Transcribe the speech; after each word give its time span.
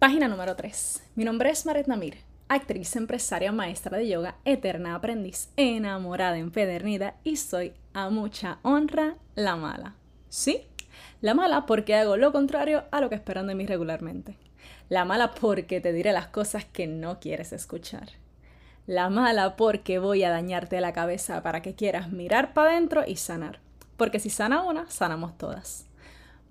Página 0.00 0.28
número 0.28 0.56
3. 0.56 1.02
Mi 1.14 1.24
nombre 1.24 1.50
es 1.50 1.66
Maret 1.66 1.86
Namir, 1.86 2.16
actriz, 2.48 2.96
empresaria, 2.96 3.52
maestra 3.52 3.98
de 3.98 4.08
yoga, 4.08 4.36
eterna 4.46 4.94
aprendiz, 4.94 5.50
enamorada, 5.58 6.38
empedernida 6.38 7.16
y 7.22 7.36
soy 7.36 7.74
a 7.92 8.08
mucha 8.08 8.60
honra 8.62 9.16
la 9.34 9.56
mala. 9.56 9.96
¿Sí? 10.30 10.62
La 11.20 11.34
mala 11.34 11.66
porque 11.66 11.96
hago 11.96 12.16
lo 12.16 12.32
contrario 12.32 12.84
a 12.90 13.02
lo 13.02 13.10
que 13.10 13.14
esperan 13.14 13.46
de 13.46 13.54
mí 13.54 13.66
regularmente. 13.66 14.38
La 14.88 15.04
mala 15.04 15.32
porque 15.32 15.82
te 15.82 15.92
diré 15.92 16.12
las 16.14 16.28
cosas 16.28 16.64
que 16.64 16.86
no 16.86 17.20
quieres 17.20 17.52
escuchar. 17.52 18.08
La 18.86 19.10
mala 19.10 19.54
porque 19.54 19.98
voy 19.98 20.24
a 20.24 20.30
dañarte 20.30 20.80
la 20.80 20.94
cabeza 20.94 21.42
para 21.42 21.60
que 21.60 21.74
quieras 21.74 22.10
mirar 22.10 22.54
para 22.54 22.70
adentro 22.70 23.04
y 23.06 23.16
sanar. 23.16 23.58
Porque 23.98 24.18
si 24.18 24.30
sana 24.30 24.62
una, 24.62 24.90
sanamos 24.90 25.36
todas. 25.36 25.89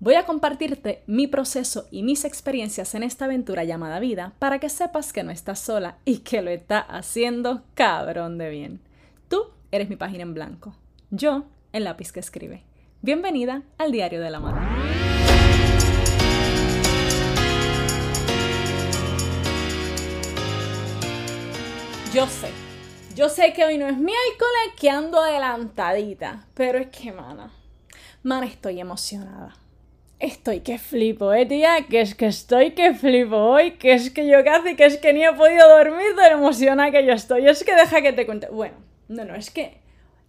Voy 0.02 0.14
a 0.14 0.24
compartirte 0.24 1.02
mi 1.06 1.26
proceso 1.26 1.86
y 1.90 2.02
mis 2.02 2.24
experiencias 2.24 2.94
en 2.94 3.02
esta 3.02 3.26
aventura 3.26 3.64
llamada 3.64 4.00
vida 4.00 4.32
para 4.38 4.58
que 4.58 4.70
sepas 4.70 5.12
que 5.12 5.22
no 5.22 5.30
estás 5.30 5.58
sola 5.58 5.98
y 6.06 6.20
que 6.20 6.40
lo 6.40 6.50
está 6.50 6.78
haciendo 6.78 7.64
cabrón 7.74 8.38
de 8.38 8.48
bien. 8.48 8.80
Tú 9.28 9.48
eres 9.70 9.90
mi 9.90 9.96
página 9.96 10.22
en 10.22 10.32
blanco, 10.32 10.74
yo 11.10 11.44
el 11.74 11.84
lápiz 11.84 12.12
que 12.12 12.20
escribe. 12.20 12.62
Bienvenida 13.02 13.62
al 13.76 13.92
Diario 13.92 14.22
de 14.22 14.30
la 14.30 14.40
Mano. 14.40 14.62
Yo 22.14 22.26
sé, 22.26 22.48
yo 23.14 23.28
sé 23.28 23.52
que 23.52 23.66
hoy 23.66 23.76
no 23.76 23.86
es 23.86 23.98
miércoles 23.98 24.72
que 24.80 24.88
ando 24.88 25.20
adelantadita, 25.20 26.46
pero 26.54 26.78
es 26.78 26.86
que, 26.86 27.12
mana, 27.12 27.52
mana, 28.22 28.46
estoy 28.46 28.80
emocionada 28.80 29.54
estoy 30.20 30.60
que 30.60 30.78
flipo, 30.78 31.32
eh, 31.32 31.46
tía, 31.46 31.86
que 31.88 32.02
es 32.02 32.14
que 32.14 32.26
estoy 32.26 32.72
que 32.72 32.94
flipo 32.94 33.36
hoy, 33.36 33.72
que 33.72 33.94
es 33.94 34.10
que 34.10 34.28
yo 34.28 34.44
casi, 34.44 34.76
que 34.76 34.84
es 34.84 34.98
que 34.98 35.12
ni 35.12 35.24
he 35.24 35.32
podido 35.32 35.68
dormir 35.68 36.14
de 36.14 36.26
emocionada 36.28 36.90
que 36.90 37.04
yo 37.04 37.12
estoy. 37.12 37.48
Es 37.48 37.64
que 37.64 37.74
deja 37.74 38.02
que 38.02 38.12
te 38.12 38.26
cuente. 38.26 38.48
Bueno, 38.48 38.76
no, 39.08 39.24
no, 39.24 39.34
es 39.34 39.50
que 39.50 39.78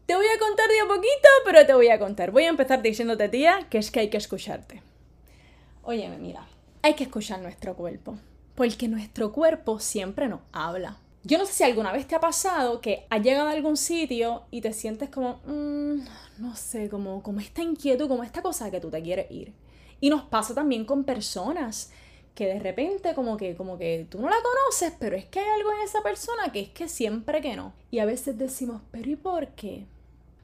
te 0.06 0.16
voy 0.16 0.25
a 0.25 0.39
contar 0.39 0.67
de 0.67 0.80
a 0.80 0.88
poquito, 0.88 1.30
pero 1.45 1.66
te 1.66 1.73
voy 1.73 1.89
a 1.89 2.00
contar. 2.00 2.31
Voy 2.31 2.45
a 2.45 2.50
empezar 2.50 2.81
diciéndote, 2.81 3.30
tía, 3.30 3.67
que 3.70 3.78
es 3.78 3.92
que 3.92 4.00
hay 4.00 4.09
que 4.09 4.17
escucharte. 4.17 4.81
Óyeme, 5.83 6.17
mira, 6.17 6.48
hay 6.81 6.94
que 6.94 7.03
escuchar 7.03 7.39
nuestro 7.39 7.76
cuerpo, 7.76 8.17
porque 8.55 8.88
nuestro 8.88 9.31
cuerpo 9.33 9.80
siempre 9.80 10.28
nos 10.28 10.42
habla. 10.52 10.98
Yo 11.23 11.38
no 11.38 11.45
sé 11.45 11.53
si 11.53 11.64
alguna 11.64 11.92
vez 11.92 12.08
te 12.08 12.16
ha 12.16 12.20
pasado 12.20 12.81
que 12.81 13.05
has 13.09 13.22
llegado 13.22 13.48
a 13.48 13.52
algún 13.52 13.78
sitio 13.78 14.44
y 14.50 14.61
te 14.61 14.73
sientes 14.73 15.09
como, 15.09 15.39
mm, 15.45 16.00
no 16.39 16.55
sé, 16.55 16.89
como, 16.89 17.22
como 17.22 17.39
esta 17.39 17.61
inquietud, 17.61 18.08
como 18.08 18.23
esta 18.23 18.42
cosa 18.42 18.72
que 18.72 18.80
tú 18.80 18.89
te 18.89 19.02
quieres 19.03 19.30
ir. 19.30 19.53
Y 20.02 20.09
nos 20.09 20.23
pasa 20.23 20.53
también 20.53 20.83
con 20.83 21.05
personas 21.05 21.91
que 22.35 22.47
de 22.47 22.59
repente 22.59 23.13
como 23.13 23.38
que, 23.38 23.55
como 23.55 23.77
que 23.77 24.08
tú 24.09 24.19
no 24.19 24.30
la 24.30 24.38
conoces, 24.41 24.93
pero 24.99 25.16
es 25.16 25.25
que 25.25 25.39
hay 25.39 25.49
algo 25.49 25.71
en 25.71 25.81
esa 25.81 26.02
persona 26.02 26.52
que 26.52 26.61
es 26.61 26.69
que 26.69 26.89
siempre 26.89 27.41
que 27.41 27.55
no. 27.55 27.73
Y 27.91 27.99
a 27.99 28.05
veces 28.05 28.38
decimos, 28.38 28.81
pero 28.91 29.09
¿y 29.09 29.16
por 29.16 29.49
qué? 29.49 29.85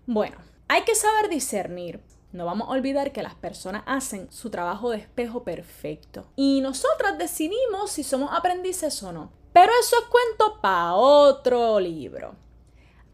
Bueno, 0.06 0.38
hay 0.68 0.84
que 0.84 0.96
saber 0.96 1.30
discernir. 1.30 2.00
No 2.34 2.46
vamos 2.46 2.68
a 2.68 2.72
olvidar 2.72 3.14
que 3.14 3.24
las 3.24 3.36
personas 3.36 3.84
hacen 3.86 4.32
su 4.32 4.50
trabajo 4.50 4.92
de 4.92 4.98
espejo 4.98 5.44
perfecto. 5.44 6.28
Y 6.36 6.62
nosotras 6.62 7.18
decidimos 7.18 7.92
si 7.92 8.04
somos 8.04 8.30
aprendices 8.32 9.02
o 9.02 9.12
no. 9.12 9.32
Pero 9.54 9.72
eso 9.82 9.96
es 9.96 10.06
cuento 10.06 10.62
para 10.62 10.94
otro 10.94 11.80
libro. 11.80 12.36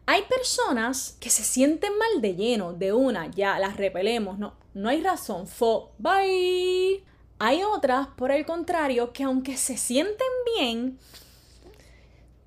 Hay 0.06 0.22
personas 0.22 1.16
que 1.20 1.30
se 1.30 1.42
sienten 1.42 1.96
mal 1.96 2.20
de 2.20 2.34
lleno, 2.34 2.74
de 2.74 2.92
una, 2.92 3.30
ya 3.30 3.58
las 3.58 3.78
repelemos, 3.78 4.38
no, 4.38 4.52
no 4.74 4.88
hay 4.88 5.00
razón, 5.02 5.46
fo, 5.46 5.92
bye. 5.98 7.02
Hay 7.38 7.62
otras, 7.62 8.08
por 8.16 8.30
el 8.30 8.44
contrario, 8.44 9.12
que 9.12 9.24
aunque 9.24 9.56
se 9.56 9.76
sienten 9.76 10.26
bien, 10.56 10.98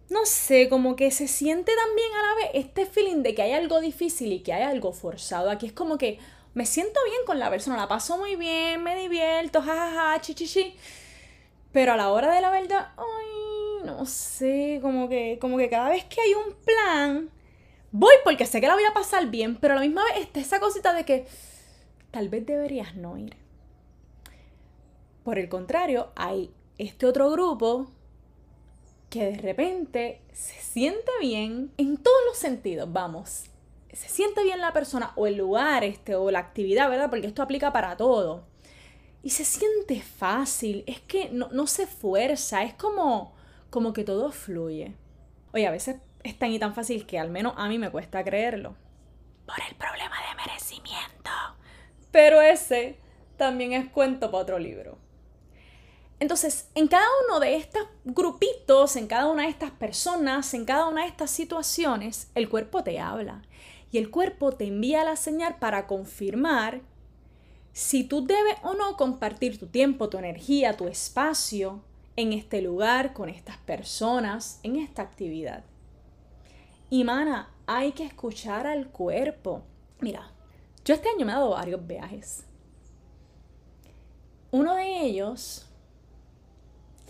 no 0.09 0.25
sé, 0.25 0.69
como 0.69 0.95
que 0.95 1.11
se 1.11 1.27
siente 1.27 1.71
también 1.75 2.09
a 2.13 2.27
la 2.27 2.35
vez 2.35 2.49
este 2.53 2.85
feeling 2.85 3.23
de 3.23 3.35
que 3.35 3.41
hay 3.41 3.53
algo 3.53 3.81
difícil 3.81 4.31
y 4.31 4.39
que 4.39 4.53
hay 4.53 4.63
algo 4.63 4.93
forzado. 4.93 5.49
Aquí 5.49 5.67
es 5.67 5.73
como 5.73 5.97
que 5.97 6.19
me 6.53 6.65
siento 6.65 6.99
bien 7.05 7.21
con 7.25 7.39
la 7.39 7.49
persona, 7.49 7.77
la 7.77 7.87
paso 7.87 8.17
muy 8.17 8.35
bien, 8.35 8.83
me 8.83 8.95
divierto, 8.95 9.61
jajaja, 9.61 10.19
chichichi. 10.21 10.75
Pero 11.71 11.93
a 11.93 11.97
la 11.97 12.09
hora 12.09 12.33
de 12.33 12.41
la 12.41 12.49
verdad, 12.49 12.89
ay, 12.97 13.85
no 13.85 14.05
sé, 14.05 14.79
como 14.81 15.09
que, 15.09 15.37
como 15.39 15.57
que 15.57 15.69
cada 15.69 15.89
vez 15.89 16.05
que 16.05 16.21
hay 16.21 16.33
un 16.33 16.53
plan, 16.53 17.29
voy 17.91 18.15
porque 18.23 18.45
sé 18.45 18.61
que 18.61 18.67
la 18.67 18.73
voy 18.73 18.85
a 18.85 18.93
pasar 18.93 19.27
bien, 19.27 19.57
pero 19.57 19.73
a 19.73 19.75
la 19.75 19.81
misma 19.83 20.03
vez 20.05 20.23
está 20.23 20.39
esa 20.39 20.59
cosita 20.59 20.93
de 20.93 21.05
que 21.05 21.27
tal 22.17 22.29
vez 22.29 22.47
deberías 22.47 22.95
no 22.95 23.15
ir. 23.15 23.35
Por 25.23 25.37
el 25.37 25.49
contrario, 25.49 26.11
hay 26.15 26.51
este 26.79 27.05
otro 27.05 27.29
grupo 27.29 27.91
que 29.11 29.25
de 29.25 29.37
repente 29.37 30.23
se 30.33 30.59
siente 30.59 31.11
bien 31.21 31.71
en 31.77 31.95
todos 31.97 32.17
los 32.25 32.35
sentidos, 32.35 32.91
vamos. 32.91 33.51
Se 33.93 34.09
siente 34.09 34.41
bien 34.41 34.61
la 34.61 34.73
persona 34.73 35.13
o 35.15 35.27
el 35.27 35.35
lugar 35.35 35.83
este 35.83 36.15
o 36.15 36.31
la 36.31 36.39
actividad, 36.39 36.89
¿verdad? 36.89 37.11
Porque 37.11 37.27
esto 37.27 37.43
aplica 37.43 37.71
para 37.71 37.95
todo. 37.97 38.45
Y 39.21 39.29
se 39.29 39.45
siente 39.45 40.01
fácil, 40.01 40.83
es 40.87 40.99
que 41.01 41.29
no, 41.29 41.49
no 41.49 41.67
se 41.67 41.85
fuerza, 41.85 42.63
es 42.63 42.73
como, 42.73 43.35
como 43.69 43.93
que 43.93 44.03
todo 44.03 44.31
fluye. 44.31 44.95
Oye, 45.53 45.67
a 45.67 45.71
veces 45.71 45.97
es 46.23 46.39
tan 46.39 46.51
y 46.51 46.57
tan 46.57 46.73
fácil 46.73 47.05
que 47.05 47.19
al 47.19 47.29
menos 47.29 47.53
a 47.57 47.67
mí 47.67 47.77
me 47.77 47.91
cuesta 47.91 48.23
creerlo. 48.23 48.75
Por 49.45 49.57
el 49.69 49.75
problema 49.75 50.15
de 50.27 50.35
merecimiento. 50.35 51.16
Pero 52.11 52.41
ese 52.41 52.97
también 53.37 53.73
es 53.73 53.89
cuento 53.89 54.31
para 54.31 54.43
otro 54.43 54.59
libro. 54.59 54.97
Entonces, 56.19 56.69
en 56.73 56.87
cada 56.87 57.05
uno 57.25 57.39
de 57.39 57.57
estos 57.57 57.83
grupitos, 58.03 58.95
en 58.95 59.07
cada 59.07 59.27
una 59.27 59.43
de 59.43 59.49
estas 59.49 59.71
personas, 59.71 60.53
en 60.53 60.65
cada 60.65 60.87
una 60.87 61.03
de 61.03 61.09
estas 61.09 61.29
situaciones, 61.29 62.31
el 62.33 62.49
cuerpo 62.49 62.83
te 62.83 62.99
habla. 62.99 63.43
Y 63.91 63.99
el 63.99 64.09
cuerpo 64.09 64.51
te 64.51 64.65
envía 64.65 65.03
la 65.03 65.15
señal 65.15 65.57
para 65.59 65.85
confirmar 65.85 66.81
si 67.71 68.03
tú 68.03 68.25
debes 68.25 68.55
o 68.63 68.73
no 68.73 68.97
compartir 68.97 69.59
tu 69.59 69.67
tiempo, 69.67 70.09
tu 70.09 70.17
energía, 70.17 70.75
tu 70.75 70.87
espacio 70.87 71.83
en 72.15 72.33
este 72.33 72.63
lugar, 72.63 73.13
con 73.13 73.29
estas 73.29 73.57
personas, 73.57 74.59
en 74.63 74.77
esta 74.77 75.03
actividad. 75.03 75.63
Y 76.89 77.03
mana, 77.03 77.53
hay 77.67 77.91
que 77.91 78.03
escuchar 78.03 78.65
al 78.65 78.87
cuerpo. 78.87 79.61
Mira, 79.99 80.31
yo 80.87 80.93
este 80.93 81.09
año 81.09 81.25
me 81.25 81.33
he 81.33 81.35
dado 81.35 81.49
varios 81.49 81.85
viajes. 81.85 82.45
Uno 84.51 84.73
de 84.75 85.01
ellos, 85.01 85.67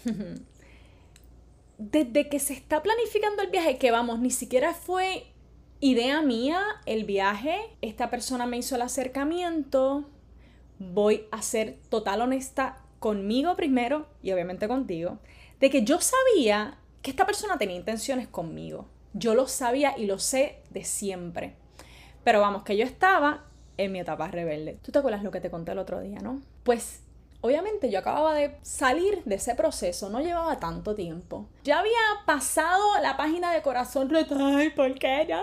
desde 1.77 2.27
que 2.27 2.39
se 2.39 2.53
está 2.53 2.81
planificando 2.81 3.43
el 3.43 3.51
viaje, 3.51 3.77
que 3.77 3.91
vamos, 3.91 4.17
ni 4.17 4.31
siquiera 4.31 4.73
fue 4.73 5.27
idea 5.79 6.23
mía 6.23 6.59
el 6.87 7.05
viaje, 7.05 7.55
esta 7.83 8.09
persona 8.09 8.47
me 8.47 8.57
hizo 8.57 8.75
el 8.75 8.81
acercamiento, 8.81 10.09
voy 10.79 11.27
a 11.29 11.43
ser 11.43 11.77
total 11.89 12.21
honesta 12.21 12.81
conmigo 12.97 13.55
primero 13.55 14.07
y 14.23 14.31
obviamente 14.31 14.67
contigo, 14.67 15.19
de 15.59 15.69
que 15.69 15.83
yo 15.83 15.99
sabía 16.01 16.79
que 17.03 17.11
esta 17.11 17.27
persona 17.27 17.59
tenía 17.59 17.75
intenciones 17.75 18.27
conmigo. 18.27 18.87
Yo 19.13 19.35
lo 19.35 19.47
sabía 19.47 19.95
y 19.99 20.07
lo 20.07 20.17
sé 20.17 20.63
de 20.71 20.83
siempre. 20.83 21.53
Pero 22.23 22.41
vamos, 22.41 22.63
que 22.63 22.75
yo 22.75 22.83
estaba 22.83 23.47
en 23.77 23.91
mi 23.91 23.99
etapa 23.99 24.27
rebelde. 24.27 24.79
¿Tú 24.81 24.91
te 24.91 24.99
acuerdas 24.99 25.23
lo 25.23 25.31
que 25.31 25.41
te 25.41 25.49
conté 25.49 25.71
el 25.71 25.79
otro 25.79 26.01
día, 26.01 26.19
no? 26.19 26.41
Pues 26.63 27.01
obviamente 27.41 27.89
yo 27.89 27.99
acababa 27.99 28.33
de 28.33 28.57
salir 28.61 29.23
de 29.25 29.35
ese 29.35 29.55
proceso, 29.55 30.09
no 30.09 30.19
llevaba 30.19 30.59
tanto 30.59 30.95
tiempo. 30.95 31.47
Ya 31.63 31.79
había 31.79 31.91
pasado 32.25 32.83
la 33.01 33.17
página 33.17 33.53
de 33.53 33.61
corazón 33.61 34.11
ay, 34.15 34.69
¿por 34.71 34.93
qué 34.95 35.25
ya? 35.27 35.41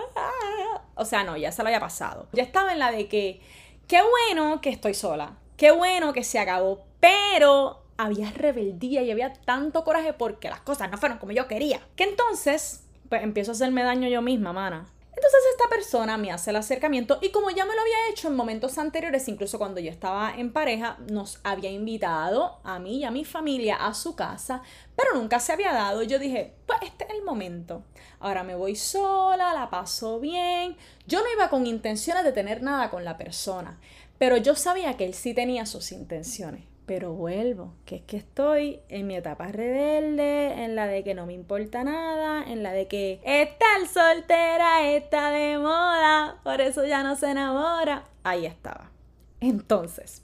O 0.95 1.05
sea, 1.05 1.23
no, 1.23 1.37
ya 1.37 1.51
se 1.51 1.63
lo 1.63 1.69
había 1.69 1.79
pasado. 1.79 2.27
Ya 2.33 2.43
estaba 2.43 2.73
en 2.73 2.79
la 2.79 2.91
de 2.91 3.07
que, 3.07 3.41
qué 3.87 4.01
bueno 4.01 4.61
que 4.61 4.69
estoy 4.69 4.93
sola, 4.93 5.37
qué 5.57 5.71
bueno 5.71 6.13
que 6.13 6.23
se 6.23 6.39
acabó, 6.39 6.85
pero 6.99 7.83
había 7.97 8.31
rebeldía 8.31 9.03
y 9.03 9.11
había 9.11 9.33
tanto 9.33 9.83
coraje 9.83 10.13
porque 10.13 10.49
las 10.49 10.61
cosas 10.61 10.91
no 10.91 10.97
fueron 10.97 11.17
como 11.17 11.31
yo 11.31 11.47
quería. 11.47 11.79
Que 11.95 12.03
entonces, 12.03 12.85
pues 13.09 13.23
empiezo 13.23 13.51
a 13.51 13.53
hacerme 13.53 13.83
daño 13.83 14.07
yo 14.09 14.21
misma, 14.21 14.53
mana. 14.53 14.87
Entonces 15.15 15.39
esta 15.51 15.69
persona 15.69 16.17
me 16.17 16.31
hace 16.31 16.49
el 16.49 16.57
acercamiento 16.57 17.19
y 17.21 17.31
como 17.31 17.49
ya 17.49 17.65
me 17.65 17.73
lo 17.73 17.81
había 17.81 18.09
hecho 18.09 18.27
en 18.27 18.35
momentos 18.35 18.77
anteriores, 18.77 19.29
incluso 19.29 19.57
cuando 19.57 19.79
yo 19.79 19.89
estaba 19.89 20.33
en 20.35 20.51
pareja, 20.51 20.97
nos 21.09 21.39
había 21.43 21.71
invitado 21.71 22.59
a 22.63 22.79
mí 22.79 22.97
y 22.97 23.03
a 23.05 23.11
mi 23.11 23.23
familia 23.23 23.77
a 23.77 23.93
su 23.93 24.15
casa, 24.15 24.61
pero 24.95 25.13
nunca 25.15 25.39
se 25.39 25.53
había 25.53 25.71
dado. 25.71 26.03
Yo 26.03 26.19
dije, 26.19 26.55
pues 26.65 26.79
este 26.83 27.05
es 27.05 27.11
el 27.11 27.23
momento. 27.23 27.83
Ahora 28.19 28.43
me 28.43 28.55
voy 28.55 28.75
sola, 28.75 29.53
la 29.53 29.69
paso 29.69 30.19
bien. 30.19 30.75
Yo 31.07 31.21
no 31.21 31.31
iba 31.33 31.49
con 31.49 31.65
intenciones 31.65 32.25
de 32.25 32.33
tener 32.33 32.61
nada 32.61 32.89
con 32.89 33.05
la 33.05 33.17
persona, 33.17 33.79
pero 34.17 34.35
yo 34.35 34.55
sabía 34.55 34.97
que 34.97 35.05
él 35.05 35.13
sí 35.13 35.33
tenía 35.33 35.65
sus 35.65 35.93
intenciones 35.93 36.74
pero 36.85 37.13
vuelvo, 37.13 37.73
que 37.85 37.97
es 37.97 38.01
que 38.03 38.17
estoy 38.17 38.79
en 38.89 39.07
mi 39.07 39.15
etapa 39.15 39.47
rebelde, 39.47 40.63
en 40.63 40.75
la 40.75 40.87
de 40.87 41.03
que 41.03 41.15
no 41.15 41.25
me 41.25 41.33
importa 41.33 41.83
nada, 41.83 42.43
en 42.43 42.63
la 42.63 42.71
de 42.73 42.87
que 42.87 43.19
estar 43.23 43.87
soltera 43.91 44.87
está 44.89 45.31
de 45.31 45.57
moda, 45.57 46.39
por 46.43 46.61
eso 46.61 46.85
ya 46.85 47.03
no 47.03 47.15
se 47.15 47.31
enamora. 47.31 48.03
Ahí 48.23 48.45
estaba. 48.45 48.91
Entonces, 49.39 50.21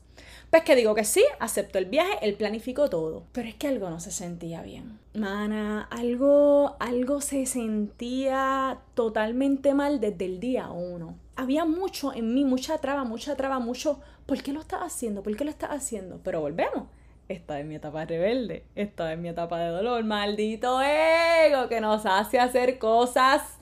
Pues 0.50 0.64
que 0.64 0.76
digo 0.76 0.94
que 0.96 1.06
sí, 1.06 1.24
aceptó 1.40 1.78
el 1.80 1.86
viaje, 1.86 2.12
él 2.22 2.36
planificó 2.36 2.90
todo. 2.90 3.24
Pero 3.32 3.48
es 3.48 3.56
que 3.56 3.70
algo 3.70 3.90
no 3.90 4.02
se 4.02 4.12
sentía 4.12 4.62
bien. 4.62 5.00
Mana, 5.14 5.88
algo, 5.90 6.76
algo 6.82 7.22
se 7.22 7.46
sentía 7.46 8.80
totalmente 8.94 9.74
mal 9.74 10.02
desde 10.02 10.26
el 10.26 10.42
día 10.42 10.70
uno. 10.70 11.16
Había 11.36 11.66
mucho 11.66 12.14
en 12.14 12.34
mí, 12.34 12.46
mucha 12.46 12.78
traba, 12.78 13.04
mucha 13.04 13.36
traba, 13.36 13.60
mucho. 13.60 14.00
¿Por 14.26 14.42
qué 14.44 14.54
lo 14.54 14.62
estás 14.62 14.82
haciendo? 14.82 15.24
¿Por 15.24 15.36
qué 15.36 15.44
lo 15.44 15.50
estás 15.50 15.72
haciendo? 15.72 16.20
Pero 16.24 16.42
volvemos. 16.42 16.88
Esta 17.28 17.60
es 17.60 17.66
mi 17.66 17.76
etapa 17.76 18.06
rebelde. 18.06 18.66
Esta 18.76 19.14
es 19.14 19.18
mi 19.18 19.30
etapa 19.30 19.60
de 19.60 19.70
dolor. 19.70 20.04
Maldito 20.04 20.82
ego 20.82 21.70
que 21.70 21.80
nos 21.80 22.06
hace 22.06 22.40
hacer 22.40 22.78
cosas. 22.78 23.58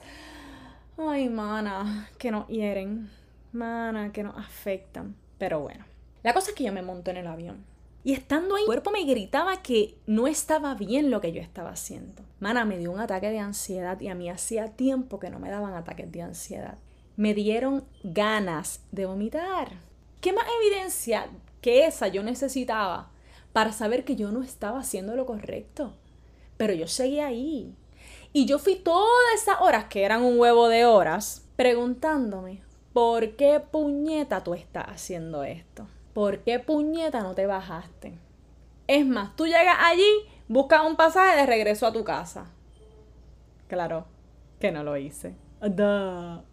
Ay, 0.98 1.28
mana, 1.28 2.10
que 2.18 2.30
nos 2.30 2.48
hieren. 2.48 3.10
Mana, 3.52 4.12
que 4.12 4.22
nos 4.22 4.36
afectan. 4.36 5.14
Pero 5.38 5.60
bueno. 5.60 5.84
La 6.22 6.34
cosa 6.34 6.50
es 6.50 6.56
que 6.56 6.64
yo 6.64 6.72
me 6.72 6.82
monto 6.82 7.10
en 7.10 7.18
el 7.18 7.26
avión. 7.26 7.64
Y 8.02 8.12
estando 8.12 8.56
ahí, 8.56 8.62
el 8.62 8.66
cuerpo 8.66 8.90
me 8.90 9.04
gritaba 9.04 9.62
que 9.62 9.96
no 10.06 10.26
estaba 10.26 10.74
bien 10.74 11.10
lo 11.10 11.20
que 11.20 11.32
yo 11.32 11.40
estaba 11.40 11.70
haciendo. 11.70 12.22
Mana, 12.40 12.64
me 12.64 12.78
dio 12.78 12.90
un 12.90 13.00
ataque 13.00 13.30
de 13.30 13.38
ansiedad 13.38 14.00
y 14.00 14.08
a 14.08 14.14
mí 14.14 14.30
hacía 14.30 14.68
tiempo 14.68 15.20
que 15.20 15.30
no 15.30 15.38
me 15.38 15.50
daban 15.50 15.74
ataques 15.74 16.10
de 16.10 16.22
ansiedad. 16.22 16.78
Me 17.20 17.34
dieron 17.34 17.84
ganas 18.02 18.80
de 18.92 19.04
vomitar. 19.04 19.72
¿Qué 20.22 20.32
más 20.32 20.46
evidencia 20.62 21.26
que 21.60 21.84
esa 21.84 22.08
yo 22.08 22.22
necesitaba 22.22 23.10
para 23.52 23.72
saber 23.72 24.06
que 24.06 24.16
yo 24.16 24.32
no 24.32 24.42
estaba 24.42 24.78
haciendo 24.78 25.14
lo 25.14 25.26
correcto? 25.26 25.92
Pero 26.56 26.72
yo 26.72 26.88
seguía 26.88 27.26
ahí. 27.26 27.74
Y 28.32 28.46
yo 28.46 28.58
fui 28.58 28.76
todas 28.76 29.34
esas 29.34 29.60
horas, 29.60 29.84
que 29.90 30.04
eran 30.04 30.22
un 30.22 30.40
huevo 30.40 30.68
de 30.68 30.86
horas, 30.86 31.44
preguntándome, 31.56 32.62
¿por 32.94 33.36
qué 33.36 33.60
puñeta 33.60 34.42
tú 34.42 34.54
estás 34.54 34.86
haciendo 34.86 35.44
esto? 35.44 35.86
¿por 36.14 36.38
qué 36.38 36.58
puñeta 36.58 37.20
no 37.20 37.34
te 37.34 37.46
bajaste? 37.46 38.18
Es 38.86 39.06
más, 39.06 39.36
tú 39.36 39.46
llegas 39.46 39.76
allí, 39.78 40.24
buscas 40.48 40.86
un 40.86 40.96
pasaje 40.96 41.36
de 41.36 41.44
regreso 41.44 41.86
a 41.86 41.92
tu 41.92 42.02
casa. 42.02 42.46
Claro, 43.68 44.06
que 44.58 44.72
no 44.72 44.82
lo 44.82 44.96
hice. 44.96 45.36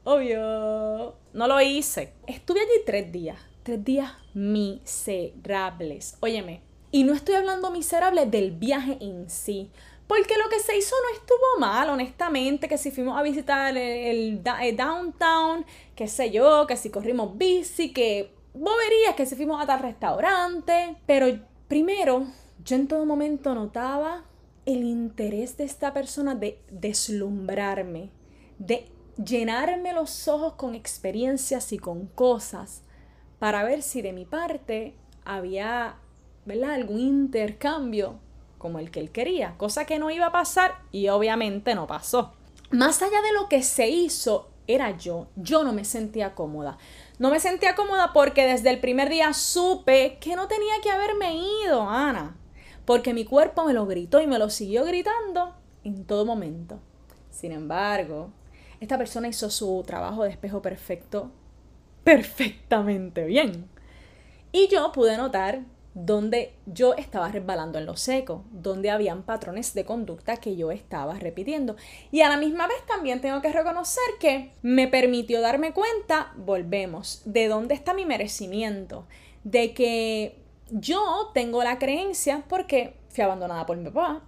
Obvio. 0.03 1.15
No 1.33 1.47
lo 1.47 1.61
hice. 1.61 2.13
Estuve 2.25 2.61
allí 2.61 2.81
tres 2.85 3.11
días. 3.11 3.39
Tres 3.63 3.83
días 3.83 4.11
miserables. 4.33 6.17
Óyeme, 6.21 6.61
y 6.91 7.03
no 7.03 7.13
estoy 7.13 7.35
hablando 7.35 7.69
miserable 7.69 8.25
del 8.25 8.51
viaje 8.51 8.97
en 9.01 9.29
sí. 9.29 9.69
Porque 10.07 10.37
lo 10.41 10.49
que 10.49 10.59
se 10.59 10.77
hizo 10.77 10.95
no 11.03 11.17
estuvo 11.19 11.59
mal, 11.59 11.89
honestamente, 11.89 12.69
que 12.69 12.77
si 12.77 12.91
fuimos 12.91 13.17
a 13.19 13.23
visitar 13.23 13.75
el, 13.75 14.41
el 14.61 14.77
downtown, 14.77 15.65
qué 15.95 16.07
sé 16.07 16.31
yo, 16.31 16.65
que 16.65 16.77
si 16.77 16.89
corrimos 16.89 17.37
bici, 17.37 17.91
que 17.91 18.31
boberías 18.53 19.15
que 19.15 19.25
si 19.25 19.35
fuimos 19.35 19.61
a 19.61 19.67
tal 19.67 19.81
restaurante. 19.81 20.95
Pero 21.05 21.27
primero, 21.67 22.25
yo 22.63 22.77
en 22.77 22.87
todo 22.87 23.05
momento 23.05 23.53
notaba 23.53 24.23
el 24.65 24.83
interés 24.83 25.57
de 25.57 25.65
esta 25.65 25.93
persona 25.93 26.35
de 26.35 26.59
deslumbrarme, 26.71 28.09
de 28.59 28.89
llenarme 29.23 29.93
los 29.93 30.27
ojos 30.27 30.53
con 30.53 30.75
experiencias 30.75 31.73
y 31.73 31.79
con 31.79 32.07
cosas 32.07 32.83
para 33.39 33.63
ver 33.63 33.81
si 33.81 34.01
de 34.01 34.13
mi 34.13 34.25
parte 34.25 34.95
había 35.25 35.95
¿verdad? 36.45 36.73
algún 36.73 36.99
intercambio 36.99 38.19
como 38.57 38.79
el 38.79 38.89
que 38.89 38.99
él 38.99 39.11
quería, 39.11 39.55
cosa 39.57 39.85
que 39.85 39.99
no 39.99 40.09
iba 40.09 40.27
a 40.27 40.31
pasar 40.31 40.75
y 40.91 41.09
obviamente 41.09 41.75
no 41.75 41.85
pasó. 41.87 42.33
Más 42.71 43.01
allá 43.01 43.21
de 43.21 43.33
lo 43.33 43.47
que 43.47 43.61
se 43.61 43.87
hizo, 43.87 44.49
era 44.67 44.97
yo, 44.97 45.27
yo 45.35 45.63
no 45.63 45.73
me 45.73 45.85
sentía 45.85 46.35
cómoda. 46.35 46.77
No 47.19 47.29
me 47.31 47.39
sentía 47.39 47.75
cómoda 47.75 48.11
porque 48.13 48.45
desde 48.45 48.69
el 48.69 48.79
primer 48.79 49.09
día 49.09 49.33
supe 49.33 50.17
que 50.19 50.35
no 50.35 50.47
tenía 50.47 50.73
que 50.83 50.91
haberme 50.91 51.35
ido, 51.63 51.89
Ana. 51.89 52.35
Porque 52.85 53.13
mi 53.13 53.25
cuerpo 53.25 53.63
me 53.63 53.73
lo 53.73 53.85
gritó 53.85 54.21
y 54.21 54.27
me 54.27 54.39
lo 54.39 54.49
siguió 54.49 54.85
gritando 54.85 55.55
en 55.83 56.05
todo 56.05 56.25
momento. 56.25 56.79
Sin 57.29 57.51
embargo, 57.51 58.31
esta 58.79 58.97
persona 58.97 59.27
hizo 59.27 59.49
su 59.49 59.83
trabajo 59.85 60.23
de 60.23 60.29
espejo 60.29 60.61
perfecto 60.61 61.31
perfectamente 62.07 63.25
bien. 63.25 63.67
Y 64.53 64.69
yo 64.69 64.93
pude 64.93 65.17
notar 65.17 65.65
donde 65.93 66.53
yo 66.65 66.93
estaba 66.93 67.27
resbalando 67.27 67.79
en 67.79 67.85
lo 67.85 67.97
seco, 67.97 68.45
donde 68.51 68.91
habían 68.91 69.23
patrones 69.23 69.73
de 69.73 69.83
conducta 69.83 70.37
que 70.37 70.55
yo 70.55 70.71
estaba 70.71 71.15
repitiendo. 71.15 71.75
Y 72.09 72.21
a 72.21 72.29
la 72.29 72.37
misma 72.37 72.65
vez 72.65 72.77
también 72.85 73.19
tengo 73.19 73.41
que 73.41 73.51
reconocer 73.51 74.05
que 74.21 74.53
me 74.61 74.87
permitió 74.87 75.41
darme 75.41 75.73
cuenta, 75.73 76.31
volvemos, 76.37 77.23
de 77.25 77.49
dónde 77.49 77.73
está 77.73 77.93
mi 77.93 78.05
merecimiento, 78.05 79.05
de 79.43 79.73
que 79.73 80.37
yo 80.69 81.31
tengo 81.33 81.61
la 81.61 81.77
creencia, 81.77 82.45
porque 82.47 82.93
fui 83.09 83.25
abandonada 83.25 83.65
por 83.65 83.75
mi 83.75 83.89
papá, 83.89 84.21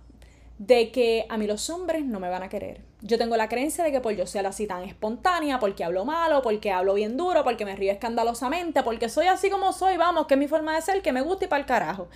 de 0.58 0.92
que 0.92 1.26
a 1.30 1.38
mí 1.38 1.48
los 1.48 1.70
hombres 1.70 2.04
no 2.04 2.20
me 2.20 2.28
van 2.28 2.44
a 2.44 2.50
querer. 2.50 2.89
Yo 3.02 3.18
tengo 3.18 3.38
la 3.38 3.48
creencia 3.48 3.84
de 3.84 3.94
que 3.94 4.02
por 4.02 4.14
yo 4.14 4.28
ser 4.28 4.46
así 4.46 4.68
tan 4.68 4.84
espontánea, 4.84 5.60
porque 5.60 5.86
hablo 5.86 6.04
malo, 6.04 6.42
porque 6.42 6.72
hablo 6.72 6.96
bien 6.96 7.16
duro, 7.16 7.46
porque 7.46 7.64
me 7.64 7.76
río 7.76 7.94
escandalosamente, 7.94 8.84
porque 8.84 9.08
soy 9.08 9.28
así 9.28 9.50
como 9.50 9.72
soy, 9.72 9.96
vamos, 9.96 10.28
que 10.28 10.34
es 10.34 10.40
mi 10.40 10.50
forma 10.50 10.76
de 10.76 10.82
ser, 10.82 11.02
que 11.02 11.14
me 11.14 11.22
gusta 11.22 11.46
y 11.46 11.48
para 11.48 11.62
el 11.62 11.66
carajo. 11.66 12.10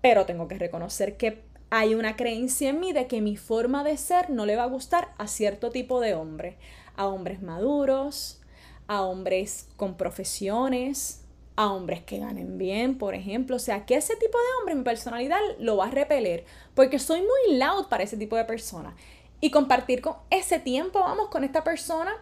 Pero 0.00 0.24
tengo 0.24 0.48
que 0.48 0.58
reconocer 0.58 1.18
que 1.18 1.42
hay 1.68 1.94
una 1.94 2.16
creencia 2.16 2.70
en 2.70 2.80
mí 2.80 2.92
de 2.92 3.06
que 3.06 3.20
mi 3.20 3.36
forma 3.36 3.84
de 3.84 3.98
ser 3.98 4.30
no 4.30 4.46
le 4.46 4.56
va 4.56 4.64
a 4.64 4.68
gustar 4.68 5.12
a 5.18 5.28
cierto 5.28 5.70
tipo 5.70 6.00
de 6.00 6.14
hombre, 6.14 6.56
a 6.96 7.06
hombres 7.06 7.42
maduros, 7.42 8.40
a 8.86 9.02
hombres 9.02 9.68
con 9.76 9.96
profesiones, 9.96 11.22
a 11.54 11.70
hombres 11.70 12.02
que 12.02 12.18
ganen 12.18 12.56
bien, 12.56 12.96
por 12.96 13.14
ejemplo. 13.14 13.56
O 13.56 13.60
sea, 13.60 13.84
que 13.84 13.94
ese 13.94 14.16
tipo 14.16 14.38
de 14.38 14.44
hombre, 14.58 14.74
mi 14.74 14.82
personalidad 14.82 15.38
lo 15.58 15.76
va 15.76 15.86
a 15.86 15.90
repeler, 15.90 16.44
porque 16.74 16.98
soy 16.98 17.20
muy 17.20 17.58
loud 17.58 17.86
para 17.88 18.04
ese 18.04 18.16
tipo 18.16 18.36
de 18.36 18.46
persona. 18.46 18.96
Y 19.40 19.50
compartir 19.50 20.00
con 20.00 20.16
ese 20.30 20.58
tiempo, 20.58 21.00
vamos, 21.00 21.28
con 21.28 21.44
esta 21.44 21.64
persona, 21.64 22.12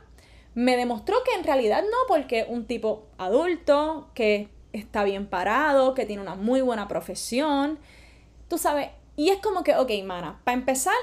me 0.55 0.77
demostró 0.77 1.17
que 1.25 1.39
en 1.39 1.45
realidad 1.45 1.83
no, 1.83 1.97
porque 2.09 2.47
un 2.49 2.67
tipo 2.67 3.07
adulto, 3.19 4.11
que 4.15 4.49
está 4.73 5.05
bien 5.05 5.27
parado, 5.27 5.95
que 5.95 6.07
tiene 6.07 6.23
una 6.23 6.35
muy 6.35 6.61
buena 6.61 6.89
profesión, 6.89 7.79
tú 8.49 8.59
sabes, 8.59 8.91
y 9.17 9.31
es 9.31 9.39
como 9.39 9.65
que, 9.65 9.77
ok, 9.77 9.91
mana, 10.05 10.41
para 10.45 10.57
empezar, 10.57 10.95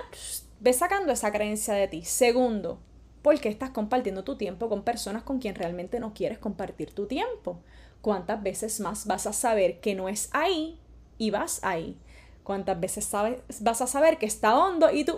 ve 0.60 0.74
sacando 0.74 1.12
esa 1.12 1.32
creencia 1.32 1.74
de 1.74 1.88
ti. 1.88 2.06
Segundo, 2.06 2.80
¿por 3.22 3.40
qué 3.40 3.50
estás 3.50 3.72
compartiendo 3.72 4.24
tu 4.24 4.38
tiempo 4.38 4.70
con 4.70 4.84
personas 4.84 5.24
con 5.24 5.40
quien 5.40 5.56
realmente 5.56 6.00
no 6.00 6.14
quieres 6.14 6.38
compartir 6.38 6.94
tu 6.94 7.08
tiempo? 7.08 7.60
¿Cuántas 8.02 8.42
veces 8.42 8.80
más 8.80 9.06
vas 9.06 9.28
a 9.28 9.34
saber 9.34 9.80
que 9.80 9.96
no 9.96 10.10
es 10.10 10.30
ahí 10.32 10.80
y 11.18 11.32
vas 11.32 11.60
ahí? 11.64 11.98
¿Cuántas 12.44 12.80
veces 12.80 13.06
sabes, 13.06 13.42
vas 13.62 13.82
a 13.82 13.88
saber 13.88 14.18
que 14.18 14.28
está 14.28 14.58
hondo 14.58 14.92
y 14.92 15.04
tú, 15.04 15.18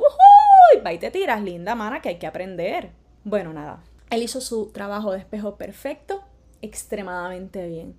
¡uy! 0.74 0.82
Va 0.82 0.94
y 0.94 1.00
te 1.00 1.12
tiras, 1.12 1.42
linda 1.42 1.76
mana, 1.76 2.02
que 2.02 2.10
hay 2.10 2.18
que 2.18 2.28
aprender. 2.28 2.92
Bueno, 3.24 3.54
nada. 3.54 3.84
Él 4.10 4.24
hizo 4.24 4.42
su 4.42 4.72
trabajo 4.72 5.12
de 5.12 5.20
espejo 5.20 5.56
perfecto, 5.56 6.24
extremadamente 6.62 7.68
bien. 7.68 7.96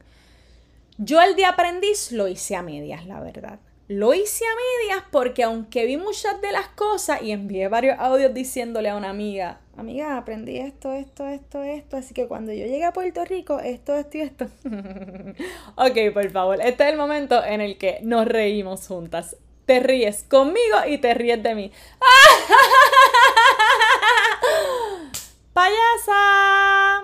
Yo 0.97 1.21
el 1.21 1.37
día 1.37 1.51
aprendiz 1.51 2.13
lo 2.13 2.29
hice 2.29 2.57
a 2.57 2.63
medias, 2.63 3.07
la 3.07 3.21
verdad. 3.21 3.61
Lo 3.89 4.13
hice 4.15 4.45
a 4.45 4.89
medias 4.89 5.07
porque 5.11 5.45
aunque 5.45 5.87
vi 5.87 5.97
muchas 5.97 6.41
de 6.43 6.53
las 6.53 6.69
cosas 6.69 7.23
y 7.23 7.31
envié 7.31 7.69
varios 7.69 7.99
audios 7.99 8.35
diciéndole 8.35 8.91
a 8.91 8.97
una 8.97 9.09
amiga, 9.09 9.61
amiga, 9.79 10.19
aprendí 10.19 10.59
esto, 10.59 10.93
esto, 10.93 11.27
esto, 11.27 11.63
esto, 11.63 11.97
así 11.97 12.13
que 12.13 12.27
cuando 12.27 12.53
yo 12.53 12.67
llegue 12.67 12.85
a 12.85 12.93
Puerto 12.93 13.25
Rico, 13.25 13.61
esto, 13.61 13.95
esto 13.97 14.19
y 14.19 14.21
esto. 14.23 14.47
ok, 15.77 16.13
por 16.13 16.31
favor, 16.31 16.61
este 16.61 16.85
es 16.85 16.91
el 16.91 16.99
momento 16.99 17.43
en 17.43 17.61
el 17.61 17.79
que 17.79 18.01
nos 18.03 18.27
reímos 18.27 18.87
juntas. 18.87 19.37
Te 19.69 19.79
ríes 19.79 20.25
conmigo 20.25 20.79
y 20.89 20.99
te 20.99 21.15
ríes 21.15 21.41
de 21.45 21.55
mí. 21.55 21.71
¡Payasa! 25.53 27.03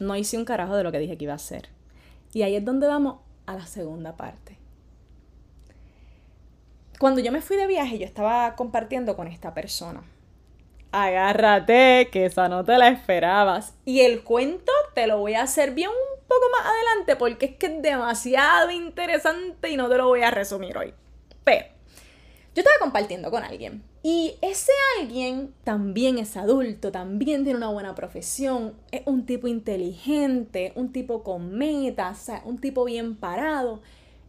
No 0.00 0.16
hice 0.16 0.36
un 0.36 0.44
carajo 0.44 0.76
de 0.76 0.82
lo 0.82 0.92
que 0.92 0.98
dije 0.98 1.16
que 1.16 1.24
iba 1.24 1.32
a 1.32 1.36
hacer. 1.36 1.70
Y 2.34 2.42
ahí 2.42 2.56
es 2.56 2.64
donde 2.64 2.88
vamos 2.88 3.20
a 3.46 3.54
la 3.54 3.66
segunda 3.66 4.16
parte 4.16 4.62
cuando 7.02 7.20
yo 7.20 7.32
me 7.32 7.40
fui 7.40 7.56
de 7.56 7.66
viaje, 7.66 7.98
yo 7.98 8.06
estaba 8.06 8.54
compartiendo 8.54 9.16
con 9.16 9.26
esta 9.26 9.52
persona. 9.52 10.04
Agárrate, 10.92 12.08
que 12.12 12.26
esa 12.26 12.48
no 12.48 12.64
te 12.64 12.78
la 12.78 12.90
esperabas. 12.90 13.74
Y 13.84 14.02
el 14.02 14.22
cuento 14.22 14.70
te 14.94 15.08
lo 15.08 15.18
voy 15.18 15.34
a 15.34 15.42
hacer 15.42 15.72
bien 15.72 15.88
un 15.88 16.26
poco 16.28 16.42
más 16.52 16.64
adelante 16.64 17.16
porque 17.16 17.46
es 17.46 17.56
que 17.56 17.66
es 17.66 17.82
demasiado 17.82 18.70
interesante 18.70 19.68
y 19.68 19.76
no 19.76 19.88
te 19.88 19.96
lo 19.96 20.06
voy 20.06 20.22
a 20.22 20.30
resumir 20.30 20.78
hoy. 20.78 20.94
Pero 21.42 21.71
yo 22.54 22.60
estaba 22.60 22.76
compartiendo 22.80 23.30
con 23.30 23.44
alguien 23.44 23.82
y 24.02 24.34
ese 24.42 24.72
alguien 25.00 25.54
también 25.64 26.18
es 26.18 26.36
adulto, 26.36 26.90
también 26.90 27.44
tiene 27.44 27.56
una 27.56 27.68
buena 27.68 27.94
profesión, 27.94 28.74
es 28.90 29.02
un 29.06 29.24
tipo 29.26 29.46
inteligente, 29.46 30.72
un 30.74 30.92
tipo 30.92 31.22
con 31.22 31.52
metas, 31.52 32.30
un 32.44 32.58
tipo 32.58 32.84
bien 32.84 33.16
parado. 33.16 33.80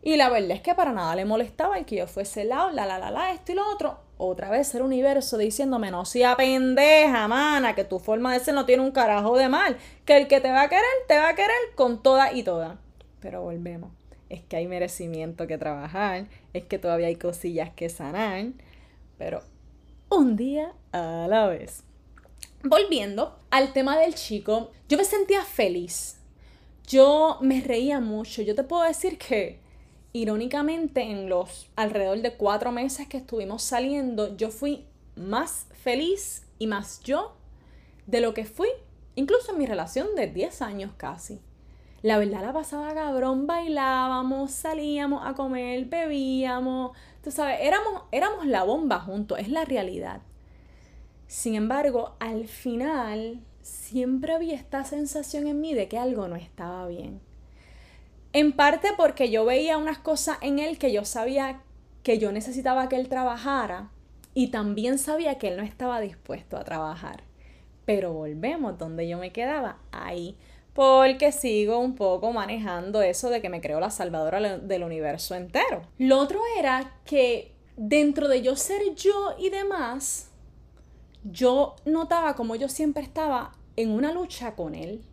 Y 0.04 0.18
la 0.18 0.30
verdad 0.30 0.52
es 0.52 0.62
que 0.62 0.76
para 0.76 0.92
nada 0.92 1.16
le 1.16 1.26
molestaba 1.26 1.78
el 1.78 1.86
que 1.86 1.96
yo 1.96 2.08
fuese 2.08 2.44
lado, 2.44 2.72
la, 2.72 2.86
la, 2.86 3.00
la, 3.00 3.10
la, 3.10 3.32
esto 3.32 3.54
y 3.54 3.56
lo 3.56 3.68
otro. 3.70 4.00
Otra 4.18 4.50
vez 4.50 4.76
el 4.76 4.84
universo 4.84 5.38
diciéndome, 5.38 5.92
no 5.92 6.06
sea 6.06 6.36
pendeja, 6.36 7.28
mana, 7.28 7.74
que 7.74 7.84
tu 7.84 8.00
forma 8.00 8.34
de 8.34 8.40
ser 8.40 8.54
no 8.54 8.66
tiene 8.66 8.84
un 8.84 8.92
carajo 8.92 9.38
de 9.38 9.50
mal. 9.50 9.78
Que 10.06 10.18
el 10.18 10.28
que 10.28 10.40
te 10.40 10.52
va 10.52 10.64
a 10.64 10.70
querer, 10.70 10.84
te 11.08 11.18
va 11.18 11.30
a 11.30 11.36
querer 11.36 11.58
con 11.76 12.04
toda 12.04 12.32
y 12.34 12.44
toda. 12.44 12.78
Pero 13.22 13.42
volvemos. 13.42 13.92
Es 14.34 14.42
que 14.42 14.56
hay 14.56 14.68
merecimiento 14.68 15.46
que 15.48 15.58
trabajar, 15.58 16.28
es 16.54 16.66
que 16.66 16.80
todavía 16.80 17.08
hay 17.08 17.16
cosillas 17.16 17.70
que 17.76 17.88
sanar, 17.90 18.48
pero 19.18 19.42
un 20.10 20.36
día 20.36 20.74
a 20.92 21.28
la 21.30 21.48
vez. 21.48 21.84
Volviendo 22.64 23.38
al 23.52 23.74
tema 23.74 23.98
del 23.98 24.16
chico, 24.16 24.72
yo 24.90 24.98
me 24.98 25.04
sentía 25.04 25.44
feliz. 25.44 26.18
Yo 26.88 27.38
me 27.42 27.62
reía 27.62 28.00
mucho. 28.00 28.42
Yo 28.42 28.56
te 28.56 28.64
puedo 28.64 28.84
decir 28.84 29.18
que, 29.18 29.60
irónicamente, 30.14 31.02
en 31.02 31.30
los 31.30 31.70
alrededor 31.76 32.22
de 32.22 32.34
cuatro 32.36 32.72
meses 32.72 33.08
que 33.08 33.18
estuvimos 33.18 33.64
saliendo, 33.64 34.36
yo 34.36 34.50
fui 34.50 34.86
más 35.16 35.68
feliz 35.84 36.44
y 36.58 36.68
más 36.68 37.02
yo 37.02 37.36
de 38.08 38.22
lo 38.22 38.34
que 38.34 38.46
fui, 38.46 38.70
incluso 39.16 39.52
en 39.52 39.60
mi 39.60 39.66
relación 39.66 40.16
de 40.16 40.28
10 40.28 40.62
años 40.62 40.92
casi. 40.98 41.40
La 42.04 42.18
verdad 42.18 42.42
la 42.42 42.52
pasaba 42.52 42.94
cabrón, 42.94 43.48
bailábamos, 43.48 44.52
salíamos 44.52 45.26
a 45.26 45.36
comer, 45.36 45.86
bebíamos, 45.86 46.92
tú 47.24 47.32
sabes, 47.32 47.60
éramos, 47.62 48.04
éramos 48.12 48.46
la 48.46 48.64
bomba 48.64 49.00
juntos, 49.00 49.40
es 49.40 49.48
la 49.48 49.64
realidad. 49.64 50.22
Sin 51.28 51.56
embargo, 51.56 52.18
al 52.20 52.50
final 52.50 53.40
siempre 53.62 54.34
había 54.34 54.56
esta 54.56 54.84
sensación 54.84 55.48
en 55.48 55.62
mí 55.62 55.74
de 55.74 55.88
que 55.88 55.98
algo 55.98 56.28
no 56.28 56.36
estaba 56.36 56.86
bien. 56.88 57.22
En 58.34 58.52
parte 58.52 58.90
porque 58.98 59.32
yo 59.32 59.46
veía 59.46 59.78
unas 59.78 59.98
cosas 59.98 60.38
en 60.42 60.60
él 60.60 60.78
que 60.78 60.92
yo 60.92 61.06
sabía 61.06 61.62
que 62.04 62.20
yo 62.20 62.34
necesitaba 62.34 62.90
que 62.90 62.98
él 62.98 63.08
trabajara 63.08 63.92
y 64.34 64.48
también 64.48 64.98
sabía 64.98 65.38
que 65.38 65.48
él 65.48 65.56
no 65.56 65.64
estaba 65.64 66.02
dispuesto 66.02 66.58
a 66.58 66.66
trabajar. 66.66 67.24
Pero 67.86 68.12
volvemos 68.12 68.78
donde 68.78 69.08
yo 69.08 69.18
me 69.18 69.32
quedaba, 69.32 69.78
ahí. 69.94 70.36
Porque 70.74 71.32
sigo 71.32 71.78
un 71.78 71.96
poco 71.96 72.34
manejando 72.34 73.02
eso 73.02 73.30
de 73.30 73.42
que 73.42 73.50
me 73.50 73.62
creo 73.62 73.80
la 73.80 73.92
salvadora 73.92 74.58
del 74.58 74.84
universo 74.84 75.36
entero. 75.36 75.84
Lo 76.00 76.20
otro 76.20 76.40
era 76.58 77.00
que 77.06 77.54
dentro 77.78 78.28
de 78.28 78.42
yo 78.42 78.56
ser 78.56 78.82
yo 78.96 79.36
y 79.38 79.50
demás, 79.50 80.32
yo 81.24 81.76
notaba 81.86 82.36
como 82.36 82.56
yo 82.56 82.70
siempre 82.70 83.04
estaba 83.04 83.52
en 83.76 83.92
una 83.92 84.12
lucha 84.12 84.56
con 84.56 84.76
él. 84.76 85.04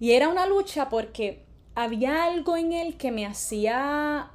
Y 0.00 0.12
era 0.12 0.28
una 0.28 0.46
lucha 0.46 0.88
porque 0.88 1.44
había 1.74 2.24
algo 2.24 2.56
en 2.56 2.72
él 2.72 2.96
que 2.96 3.12
me 3.12 3.26
hacía 3.26 4.30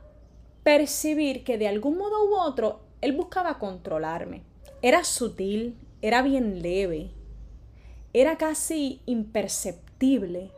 percibir 0.63 1.43
que 1.43 1.57
de 1.57 1.67
algún 1.67 1.97
modo 1.97 2.25
u 2.25 2.35
otro 2.35 2.81
él 3.01 3.13
buscaba 3.13 3.59
controlarme. 3.59 4.43
Era 4.81 5.03
sutil, 5.03 5.77
era 6.01 6.21
bien 6.21 6.61
leve, 6.61 7.11
era 8.13 8.37
casi 8.37 9.01
imperceptible. 9.05 10.51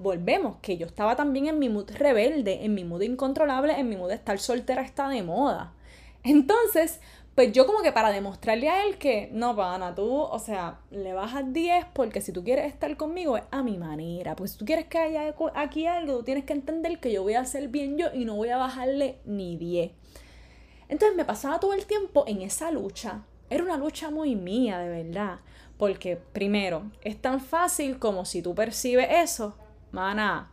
Volvemos, 0.00 0.56
que 0.62 0.76
yo 0.76 0.86
estaba 0.86 1.16
también 1.16 1.46
en 1.46 1.58
mi 1.58 1.68
mood 1.68 1.90
rebelde, 1.90 2.64
en 2.64 2.74
mi 2.74 2.84
mood 2.84 3.02
incontrolable, 3.02 3.78
en 3.78 3.88
mi 3.88 3.96
mood 3.96 4.08
de 4.08 4.14
estar 4.14 4.38
soltera 4.38 4.82
está 4.82 5.08
de 5.08 5.22
moda. 5.22 5.74
Entonces, 6.22 7.00
pues 7.38 7.52
yo 7.52 7.66
como 7.66 7.82
que 7.82 7.92
para 7.92 8.10
demostrarle 8.10 8.68
a 8.68 8.84
él 8.84 8.98
que 8.98 9.30
no, 9.32 9.54
pana, 9.54 9.94
tú, 9.94 10.12
o 10.12 10.38
sea, 10.40 10.80
le 10.90 11.12
bajas 11.12 11.52
10 11.52 11.86
porque 11.92 12.20
si 12.20 12.32
tú 12.32 12.42
quieres 12.42 12.66
estar 12.66 12.96
conmigo 12.96 13.36
es 13.36 13.44
a 13.52 13.62
mi 13.62 13.78
manera. 13.78 14.34
Pues 14.34 14.50
si 14.50 14.58
tú 14.58 14.64
quieres 14.64 14.86
que 14.86 14.98
haya 14.98 15.34
aquí 15.54 15.86
algo, 15.86 16.16
tú 16.18 16.24
tienes 16.24 16.44
que 16.44 16.52
entender 16.52 16.98
que 16.98 17.12
yo 17.12 17.22
voy 17.22 17.34
a 17.34 17.42
hacer 17.42 17.68
bien 17.68 17.96
yo 17.96 18.08
y 18.12 18.24
no 18.24 18.34
voy 18.34 18.48
a 18.48 18.56
bajarle 18.56 19.20
ni 19.24 19.56
10. 19.56 19.92
Entonces 20.88 21.16
me 21.16 21.24
pasaba 21.24 21.60
todo 21.60 21.74
el 21.74 21.86
tiempo 21.86 22.24
en 22.26 22.42
esa 22.42 22.72
lucha. 22.72 23.22
Era 23.50 23.62
una 23.62 23.76
lucha 23.76 24.10
muy 24.10 24.34
mía, 24.34 24.78
de 24.78 25.04
verdad. 25.04 25.38
Porque 25.76 26.16
primero, 26.16 26.90
es 27.02 27.22
tan 27.22 27.40
fácil 27.40 28.00
como 28.00 28.24
si 28.24 28.42
tú 28.42 28.52
percibes 28.54 29.06
eso, 29.10 29.54
mana, 29.92 30.52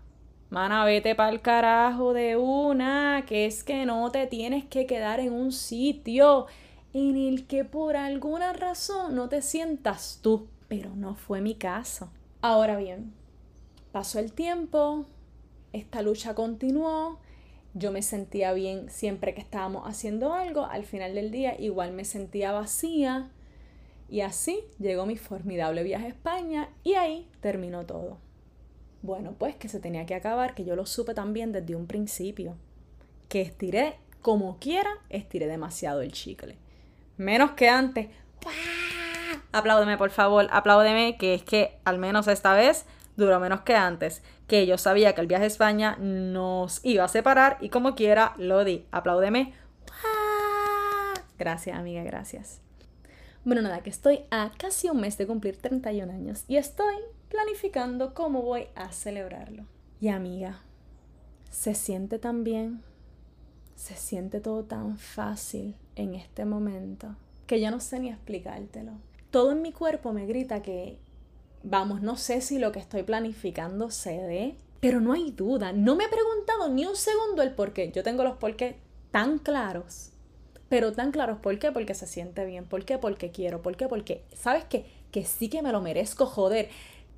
mana, 0.50 0.86
vete 0.86 1.16
para 1.16 1.32
el 1.32 1.42
carajo 1.42 2.14
de 2.14 2.38
una, 2.38 3.26
que 3.28 3.46
es 3.46 3.64
que 3.64 3.86
no 3.86 4.12
te 4.12 4.28
tienes 4.28 4.66
que 4.66 4.86
quedar 4.86 5.20
en 5.20 5.34
un 5.34 5.52
sitio 5.52 6.48
en 6.94 7.18
el 7.18 7.46
que 7.48 7.66
por 7.66 7.98
alguna 7.98 8.54
razón 8.54 9.16
no 9.16 9.28
te 9.30 9.42
sientas 9.42 10.20
tú. 10.22 10.48
Pero 10.68 10.96
no 10.96 11.16
fue 11.16 11.42
mi 11.42 11.56
caso. 11.56 12.10
Ahora 12.42 12.78
bien, 12.78 13.14
pasó 13.92 14.20
el 14.20 14.34
tiempo, 14.34 15.06
esta 15.74 16.02
lucha 16.02 16.34
continuó, 16.36 17.20
yo 17.74 17.92
me 17.92 18.02
sentía 18.02 18.54
bien 18.54 18.90
siempre 18.90 19.34
que 19.34 19.42
estábamos 19.42 19.88
haciendo 19.88 20.34
algo, 20.34 20.66
al 20.66 20.86
final 20.86 21.14
del 21.16 21.32
día 21.32 21.60
igual 21.60 21.92
me 21.92 22.06
sentía 22.06 22.52
vacía, 22.52 23.30
y 24.08 24.22
así 24.22 24.60
llegó 24.80 25.06
mi 25.06 25.18
formidable 25.18 25.84
viaje 25.84 26.06
a 26.06 26.10
España 26.10 26.70
y 26.84 26.94
ahí 26.94 27.28
terminó 27.42 27.86
todo. 27.86 28.25
Bueno, 29.06 29.36
pues 29.38 29.56
que 29.56 29.70
se 29.70 29.80
tenía 29.80 30.08
que 30.08 30.16
acabar, 30.16 30.56
que 30.56 30.66
yo 30.66 30.76
lo 30.76 30.88
supe 30.88 31.14
también 31.14 31.52
desde 31.52 31.76
un 31.76 31.86
principio. 31.86 32.56
Que 33.30 33.42
estiré, 33.42 34.00
como 34.24 34.58
quiera, 34.58 34.90
estiré 35.10 35.46
demasiado 35.46 36.02
el 36.02 36.12
chicle. 36.12 36.58
Menos 37.16 37.52
que 37.52 37.70
antes. 37.70 38.08
Apláudeme, 39.52 40.00
por 40.00 40.10
favor, 40.10 40.48
apláudeme, 40.50 41.18
que 41.20 41.36
es 41.36 41.44
que 41.44 41.78
al 41.86 42.00
menos 42.00 42.28
esta 42.28 42.56
vez 42.56 42.88
duró 43.16 43.40
menos 43.40 43.62
que 43.62 43.76
antes. 43.76 44.24
Que 44.48 44.66
yo 44.66 44.80
sabía 44.80 45.14
que 45.14 45.22
el 45.22 45.28
viaje 45.28 45.44
a 45.44 45.48
España 45.48 45.98
nos 46.00 46.84
iba 46.84 47.04
a 47.04 47.08
separar 47.08 47.58
y 47.62 47.70
como 47.70 47.94
quiera 47.94 48.34
lo 48.38 48.64
di. 48.64 48.88
Apláudeme. 48.90 49.54
Gracias, 51.38 51.78
amiga, 51.78 52.02
gracias. 52.02 52.65
Bueno, 53.46 53.62
nada, 53.62 53.84
que 53.84 53.92
estoy 53.92 54.22
a 54.32 54.52
casi 54.58 54.90
un 54.90 55.00
mes 55.00 55.20
de 55.20 55.28
cumplir 55.28 55.58
31 55.58 56.12
años 56.12 56.44
y 56.48 56.58
estoy 56.58 56.96
planificando 57.30 58.16
cómo 58.16 58.42
voy 58.42 58.70
a 58.74 58.92
celebrarlo. 58.92 59.66
Y 60.02 60.08
amiga, 60.08 60.64
se 61.52 61.76
siente 61.76 62.18
tan 62.18 62.44
bien, 62.44 62.82
se 63.76 63.96
siente 63.98 64.40
todo 64.40 64.64
tan 64.64 64.98
fácil 64.98 65.76
en 65.96 66.16
este 66.16 66.44
momento 66.44 67.16
que 67.46 67.62
yo 67.62 67.70
no 67.70 67.80
sé 67.82 68.00
ni 68.00 68.10
explicártelo. 68.10 68.94
Todo 69.30 69.52
en 69.52 69.62
mi 69.62 69.72
cuerpo 69.72 70.12
me 70.12 70.26
grita 70.26 70.64
que, 70.64 70.98
vamos, 71.62 72.02
no 72.02 72.18
sé 72.18 72.42
si 72.42 72.58
lo 72.58 72.72
que 72.72 72.80
estoy 72.80 73.04
planificando 73.04 73.92
se 73.92 74.18
dé, 74.24 74.56
pero 74.80 75.02
no 75.02 75.14
hay 75.14 75.30
duda. 75.30 75.72
No 75.72 75.96
me 75.96 76.06
he 76.06 76.10
preguntado 76.10 76.70
ni 76.70 76.88
un 76.88 76.96
segundo 76.96 77.44
el 77.44 77.54
por 77.54 77.74
qué. 77.74 77.92
Yo 77.92 78.02
tengo 78.02 78.24
los 78.24 78.38
por 78.38 78.56
qué 78.56 78.80
tan 79.12 79.38
claros 79.38 80.15
pero 80.70 80.92
tan 80.94 81.12
claros. 81.12 81.40
¿Por 81.40 81.58
qué? 81.60 81.72
Porque 81.72 81.94
se 81.94 82.08
siente 82.08 82.46
bien. 82.46 82.66
¿Por 82.66 82.86
qué? 82.86 82.98
Porque 82.98 83.32
quiero. 83.32 83.62
¿Por 83.62 83.78
qué? 83.78 83.88
Porque, 83.88 84.24
¿sabes 84.34 84.64
qué? 84.66 84.86
Que 85.12 85.26
sí 85.26 85.50
que 85.50 85.62
me 85.62 85.72
lo 85.72 85.82
merezco, 85.82 86.26
joder. 86.26 86.70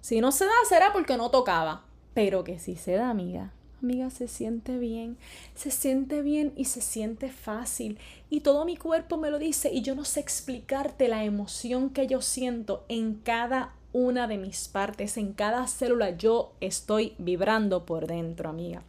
Si 0.01 0.21
no 0.21 0.31
se 0.31 0.45
da, 0.45 0.51
será 0.67 0.93
porque 0.93 1.17
no 1.17 1.31
tocaba. 1.31 1.85
Pero 2.13 2.43
que 2.43 2.59
sí 2.59 2.75
se 2.75 2.93
da, 2.93 3.09
amiga. 3.09 3.53
Amiga, 3.81 4.09
se 4.09 4.27
siente 4.27 4.79
bien, 4.79 5.17
se 5.53 5.69
siente 5.69 6.23
bien 6.23 6.51
y 6.55 6.65
se 6.65 6.81
siente 6.81 7.29
fácil. 7.29 7.99
Y 8.27 8.39
todo 8.39 8.65
mi 8.65 8.75
cuerpo 8.75 9.17
me 9.17 9.29
lo 9.29 9.37
dice 9.37 9.71
y 9.71 9.83
yo 9.83 9.93
no 9.93 10.03
sé 10.03 10.19
explicarte 10.19 11.07
la 11.07 11.23
emoción 11.23 11.91
que 11.91 12.07
yo 12.07 12.23
siento 12.23 12.85
en 12.89 13.13
cada 13.13 13.75
una 13.93 14.27
de 14.27 14.39
mis 14.39 14.67
partes, 14.67 15.17
en 15.17 15.31
cada 15.31 15.67
célula 15.67 16.09
yo 16.17 16.53
estoy 16.59 17.13
vibrando 17.19 17.85
por 17.85 18.07
dentro, 18.07 18.49
amiga. 18.49 18.81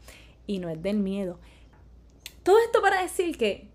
Y 0.47 0.59
no 0.59 0.71
es 0.71 0.83
del 0.83 0.97
miedo. 0.97 1.39
Todo 2.43 2.59
esto 2.61 2.81
para 2.81 3.03
decir 3.03 3.37
que 3.37 3.69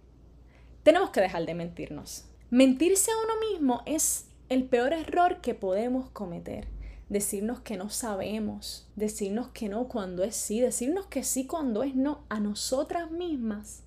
tenemos 0.84 1.10
que 1.10 1.22
dejar 1.22 1.46
de 1.46 1.56
mentirnos. 1.56 2.26
Mentirse 2.50 3.12
a 3.12 3.18
uno 3.18 3.52
mismo 3.52 3.82
es 3.86 4.28
el 4.50 4.66
peor 4.66 4.94
error 4.94 5.42
que 5.42 5.56
podemos 5.56 6.10
cometer. 6.12 6.68
Decirnos 7.10 7.62
que 7.62 7.78
no 7.78 7.90
sabemos, 7.90 8.88
decirnos 8.96 9.50
que 9.50 9.70
no 9.70 9.88
cuando 9.88 10.24
es 10.24 10.36
sí, 10.36 10.60
decirnos 10.62 11.08
que 11.08 11.24
sí 11.24 11.46
cuando 11.46 11.84
es 11.84 11.96
no 11.96 12.24
a 12.30 12.40
nosotras 12.40 13.12
mismas 13.12 13.84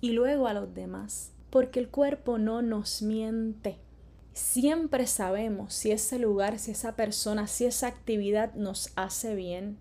y 0.00 0.12
luego 0.12 0.46
a 0.46 0.54
los 0.54 0.74
demás. 0.74 1.32
Porque 1.50 1.80
el 1.80 1.88
cuerpo 1.88 2.38
no 2.38 2.62
nos 2.62 3.02
miente. 3.02 3.78
Siempre 4.32 5.06
sabemos 5.06 5.72
si 5.74 5.92
ese 5.92 6.18
lugar, 6.18 6.58
si 6.58 6.72
esa 6.72 6.96
persona, 6.96 7.46
si 7.46 7.64
esa 7.64 7.86
actividad 7.86 8.54
nos 8.54 8.92
hace 8.96 9.34
bien, 9.34 9.78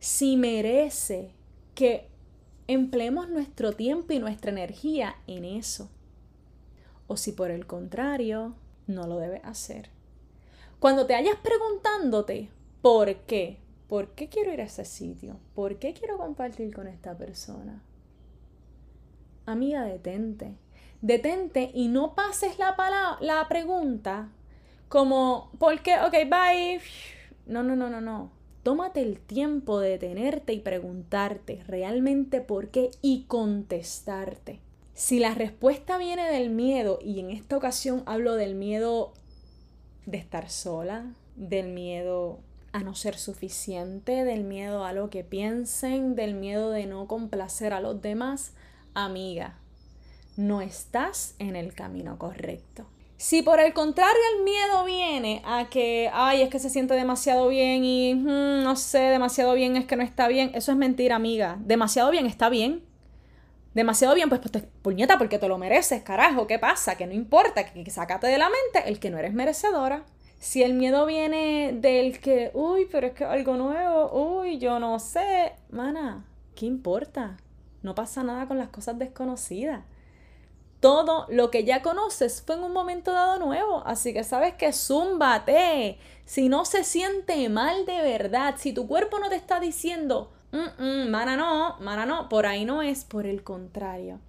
si 0.00 0.36
merece 0.36 1.30
que 1.74 2.08
empleemos 2.68 3.28
nuestro 3.28 3.72
tiempo 3.72 4.12
y 4.12 4.20
nuestra 4.20 4.52
energía 4.52 5.16
en 5.26 5.44
eso. 5.44 5.90
O 7.08 7.16
si 7.16 7.32
por 7.32 7.50
el 7.50 7.66
contrario, 7.66 8.54
no 8.86 9.06
lo 9.06 9.18
debes 9.18 9.44
hacer. 9.44 9.90
Cuando 10.78 11.06
te 11.06 11.14
hayas 11.14 11.36
preguntándote 11.36 12.50
por 12.82 13.12
qué, 13.22 13.58
por 13.88 14.10
qué 14.10 14.28
quiero 14.28 14.52
ir 14.52 14.60
a 14.60 14.64
ese 14.64 14.84
sitio, 14.84 15.40
por 15.54 15.78
qué 15.78 15.94
quiero 15.94 16.18
compartir 16.18 16.72
con 16.72 16.86
esta 16.86 17.16
persona, 17.16 17.82
amiga, 19.46 19.82
detente. 19.82 20.54
Detente 21.00 21.70
y 21.74 21.88
no 21.88 22.14
pases 22.14 22.58
la, 22.58 22.74
la 23.20 23.48
pregunta 23.48 24.30
como, 24.88 25.52
¿por 25.58 25.80
qué? 25.80 25.96
Ok, 26.00 26.12
bye. 26.28 26.80
No, 27.46 27.62
no, 27.62 27.76
no, 27.76 27.88
no, 27.88 28.00
no. 28.00 28.37
Tómate 28.68 29.00
el 29.00 29.18
tiempo 29.18 29.80
de 29.80 29.92
detenerte 29.92 30.52
y 30.52 30.60
preguntarte 30.60 31.64
realmente 31.66 32.42
por 32.42 32.68
qué 32.68 32.90
y 33.00 33.22
contestarte. 33.22 34.60
Si 34.92 35.18
la 35.18 35.32
respuesta 35.32 35.96
viene 35.96 36.30
del 36.30 36.50
miedo, 36.50 36.98
y 37.02 37.18
en 37.20 37.30
esta 37.30 37.56
ocasión 37.56 38.02
hablo 38.04 38.34
del 38.34 38.54
miedo 38.54 39.14
de 40.04 40.18
estar 40.18 40.50
sola, 40.50 41.14
del 41.34 41.68
miedo 41.68 42.40
a 42.72 42.80
no 42.80 42.94
ser 42.94 43.16
suficiente, 43.16 44.26
del 44.26 44.44
miedo 44.44 44.84
a 44.84 44.92
lo 44.92 45.08
que 45.08 45.24
piensen, 45.24 46.14
del 46.14 46.34
miedo 46.34 46.70
de 46.70 46.84
no 46.84 47.06
complacer 47.06 47.72
a 47.72 47.80
los 47.80 48.02
demás, 48.02 48.52
amiga, 48.92 49.58
no 50.36 50.60
estás 50.60 51.36
en 51.38 51.56
el 51.56 51.72
camino 51.72 52.18
correcto. 52.18 52.84
Si 53.18 53.42
por 53.42 53.58
el 53.58 53.72
contrario 53.72 54.20
el 54.36 54.44
miedo 54.44 54.84
viene 54.84 55.42
a 55.44 55.68
que, 55.68 56.08
ay, 56.12 56.40
es 56.42 56.50
que 56.50 56.60
se 56.60 56.70
siente 56.70 56.94
demasiado 56.94 57.48
bien 57.48 57.84
y 57.84 58.14
mm, 58.14 58.62
no 58.62 58.76
sé, 58.76 59.00
demasiado 59.00 59.54
bien 59.54 59.76
es 59.76 59.86
que 59.86 59.96
no 59.96 60.04
está 60.04 60.28
bien, 60.28 60.52
eso 60.54 60.70
es 60.70 60.78
mentira, 60.78 61.16
amiga. 61.16 61.56
Demasiado 61.58 62.12
bien 62.12 62.26
está 62.26 62.48
bien. 62.48 62.84
Demasiado 63.74 64.14
bien, 64.14 64.28
pues, 64.28 64.40
pues 64.40 64.64
puñeta, 64.82 65.18
porque 65.18 65.40
te 65.40 65.48
lo 65.48 65.58
mereces, 65.58 66.02
carajo, 66.04 66.46
¿qué 66.46 66.60
pasa? 66.60 66.96
Que 66.96 67.08
no 67.08 67.12
importa, 67.12 67.64
que, 67.66 67.82
que 67.82 67.90
sácate 67.90 68.28
de 68.28 68.38
la 68.38 68.50
mente 68.50 68.88
el 68.88 69.00
que 69.00 69.10
no 69.10 69.18
eres 69.18 69.34
merecedora. 69.34 70.04
Si 70.38 70.62
el 70.62 70.74
miedo 70.74 71.04
viene 71.04 71.72
del 71.74 72.20
que, 72.20 72.52
uy, 72.54 72.86
pero 72.90 73.08
es 73.08 73.14
que 73.14 73.24
algo 73.24 73.56
nuevo, 73.56 74.12
uy, 74.12 74.58
yo 74.58 74.78
no 74.78 75.00
sé, 75.00 75.54
mana, 75.70 76.24
¿qué 76.54 76.66
importa? 76.66 77.36
No 77.82 77.96
pasa 77.96 78.22
nada 78.22 78.46
con 78.46 78.58
las 78.58 78.68
cosas 78.68 78.96
desconocidas 78.96 79.82
todo 80.80 81.26
lo 81.28 81.50
que 81.50 81.64
ya 81.64 81.82
conoces 81.82 82.42
fue 82.42 82.56
en 82.56 82.62
un 82.62 82.72
momento 82.72 83.12
dado 83.12 83.38
nuevo. 83.38 83.82
Así 83.86 84.12
que 84.12 84.24
sabes 84.24 84.54
que 84.54 84.72
zúmbate. 84.72 85.98
Si 86.24 86.48
no 86.48 86.64
se 86.64 86.84
siente 86.84 87.48
mal 87.48 87.86
de 87.86 88.02
verdad, 88.02 88.54
si 88.58 88.72
tu 88.72 88.86
cuerpo 88.86 89.18
no 89.18 89.28
te 89.28 89.36
está 89.36 89.60
diciendo, 89.60 90.30
mm 90.52 91.08
mana 91.10 91.36
no, 91.36 91.76
mana 91.80 92.06
no, 92.06 92.28
por 92.28 92.46
ahí 92.46 92.64
no 92.64 92.82
es, 92.82 93.04
por 93.04 93.26
el 93.26 93.42
contrario. 93.42 94.20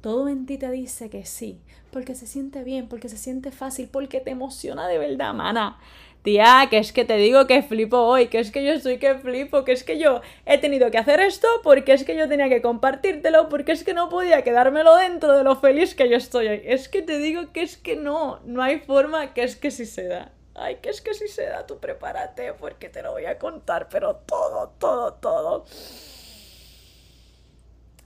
Todo 0.00 0.28
en 0.28 0.46
ti 0.46 0.58
te 0.58 0.70
dice 0.70 1.10
que 1.10 1.24
sí, 1.24 1.58
porque 1.90 2.14
se 2.14 2.26
siente 2.26 2.62
bien, 2.62 2.88
porque 2.88 3.08
se 3.08 3.16
siente 3.16 3.50
fácil, 3.50 3.88
porque 3.90 4.20
te 4.20 4.30
emociona 4.30 4.86
de 4.86 4.98
verdad, 4.98 5.34
mana 5.34 5.78
tía, 6.26 6.66
que 6.68 6.78
es 6.78 6.92
que 6.92 7.04
te 7.04 7.16
digo 7.18 7.46
que 7.46 7.62
flipo 7.62 7.98
hoy, 7.98 8.26
que 8.26 8.40
es 8.40 8.50
que 8.50 8.64
yo 8.64 8.78
soy 8.80 8.98
que 8.98 9.14
flipo, 9.14 9.64
que 9.64 9.70
es 9.70 9.84
que 9.84 9.96
yo 9.96 10.22
he 10.44 10.58
tenido 10.58 10.90
que 10.90 10.98
hacer 10.98 11.20
esto 11.20 11.46
porque 11.62 11.92
es 11.92 12.02
que 12.02 12.16
yo 12.16 12.28
tenía 12.28 12.48
que 12.48 12.60
compartírtelo, 12.60 13.48
porque 13.48 13.70
es 13.70 13.84
que 13.84 13.94
no 13.94 14.08
podía 14.08 14.42
quedármelo 14.42 14.96
dentro 14.96 15.36
de 15.36 15.44
lo 15.44 15.54
feliz 15.54 15.94
que 15.94 16.08
yo 16.10 16.16
estoy 16.16 16.48
hoy. 16.48 16.62
Es 16.64 16.88
que 16.88 17.00
te 17.00 17.18
digo 17.18 17.52
que 17.52 17.62
es 17.62 17.76
que 17.76 17.94
no, 17.94 18.40
no 18.44 18.60
hay 18.60 18.80
forma, 18.80 19.34
que 19.34 19.44
es 19.44 19.54
que 19.54 19.70
si 19.70 19.86
se 19.86 20.08
da. 20.08 20.32
Ay, 20.56 20.78
que 20.82 20.90
es 20.90 21.00
que 21.00 21.14
si 21.14 21.28
se 21.28 21.46
da, 21.46 21.64
tú 21.64 21.78
prepárate 21.78 22.52
porque 22.54 22.88
te 22.88 23.02
lo 23.02 23.12
voy 23.12 23.26
a 23.26 23.38
contar, 23.38 23.88
pero 23.88 24.16
todo, 24.16 24.72
todo, 24.80 25.12
todo. 25.14 25.64